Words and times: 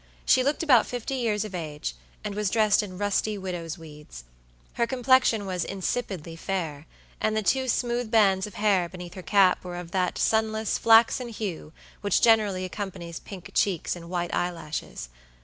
She 0.25 0.41
looked 0.43 0.63
about 0.63 0.87
fifty 0.87 1.13
years 1.13 1.45
of 1.45 1.53
age, 1.53 1.93
and 2.23 2.33
was 2.33 2.49
dressed 2.49 2.81
in 2.81 2.97
rusty 2.97 3.37
widow's 3.37 3.77
weeds. 3.77 4.23
Her 4.73 4.87
complexion 4.87 5.45
was 5.45 5.63
insipidly 5.63 6.35
fair, 6.35 6.87
and 7.21 7.37
the 7.37 7.43
two 7.43 7.67
smooth 7.67 8.09
bands 8.09 8.47
of 8.47 8.55
hair 8.55 8.89
beneath 8.89 9.13
her 9.13 9.21
cap 9.21 9.63
were 9.63 9.75
of 9.77 9.91
that 9.91 10.17
sunless, 10.17 10.79
flaxen 10.79 11.29
hue 11.29 11.71
which 12.01 12.19
generally 12.19 12.65
accompanies 12.65 13.19
pink 13.19 13.51
cheeks 13.53 13.95
and 13.95 14.09
white 14.09 14.33
eyelashes. 14.33 15.09